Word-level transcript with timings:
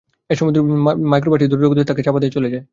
এ 0.31 0.33
সময় 0.37 0.53
পেছন 0.53 0.65
থেকে 0.65 0.79
মাইক্রোবাসটি 1.11 1.45
দ্রুতগতিতে 1.51 1.81
এসে 1.83 1.89
তাকে 1.89 2.01
চাপা 2.05 2.19
দিয়ে 2.21 2.33
পালিয়ে 2.35 2.53
যায়। 2.55 2.63